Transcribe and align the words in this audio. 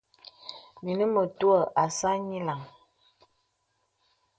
Mìnī 0.83 1.05
mətuə̀ 1.13 1.59
àsā 1.83 2.09
nyìləŋ. 2.27 2.61